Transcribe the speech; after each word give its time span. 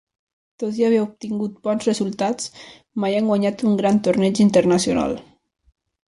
Tot 0.61 0.77
i 0.79 0.85
haver 0.85 0.99
obtingut 1.01 1.59
bons 1.67 1.83
resultats, 1.89 2.49
mai 3.03 3.17
han 3.17 3.29
guanyat 3.31 3.61
un 3.73 3.75
gran 3.81 3.99
torneig 4.07 4.41
internacional. 4.47 5.15